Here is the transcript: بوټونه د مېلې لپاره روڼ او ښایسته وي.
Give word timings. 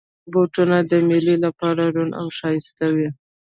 بوټونه 0.31 0.77
د 0.91 0.91
مېلې 1.07 1.35
لپاره 1.45 1.83
روڼ 1.95 2.09
او 2.19 2.27
ښایسته 2.37 2.87
وي. 2.95 3.09